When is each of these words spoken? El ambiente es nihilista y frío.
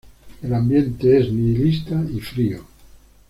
El 0.41 0.55
ambiente 0.55 1.19
es 1.19 1.31
nihilista 1.31 2.03
y 2.11 2.19
frío. 2.21 2.63